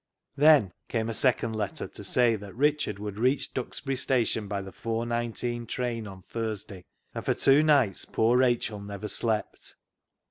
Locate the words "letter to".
1.53-2.03